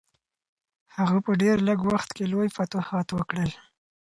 [0.95, 3.51] هغه په ډېر لږ وخت کې لوی فتوحات وکړل.